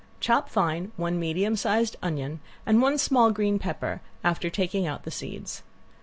Chop 0.19 0.49
fine 0.49 0.91
one 0.97 1.19
medium 1.19 1.55
size 1.55 1.95
onion 2.01 2.39
and 2.65 2.81
one 2.81 2.97
small 2.97 3.29
green 3.29 3.59
pepper, 3.59 4.01
after 4.23 4.49
taking 4.49 4.87
out 4.87 5.03
the 5.03 5.11
seeds. 5.11 5.61